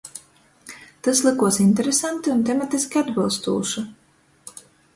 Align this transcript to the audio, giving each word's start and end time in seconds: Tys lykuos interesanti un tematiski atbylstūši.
Tys 1.07 1.21
lykuos 1.25 1.59
interesanti 1.65 2.33
un 2.37 2.41
tematiski 2.49 3.03
atbylstūši. 3.05 3.87